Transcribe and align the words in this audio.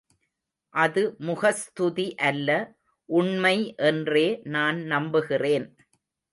அது 0.73 1.15
முகஸ்துதி 1.19 2.15
அல்ல, 2.29 2.49
உண்மை 3.09 3.55
என்றே 3.83 4.27
நான் 4.49 4.81
நம்புகிறேன். 4.85 5.67